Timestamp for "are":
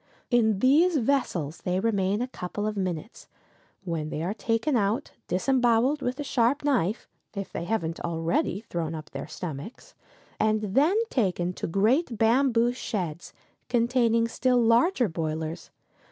4.23-4.33